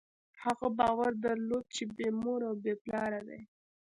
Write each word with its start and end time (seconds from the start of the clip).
هغه 0.43 0.67
باور 0.79 1.11
درلود، 1.23 1.65
چې 1.75 1.83
بېمور 1.97 2.39
او 2.49 2.53
بېپلاره 2.63 3.19
دی. 3.27 3.41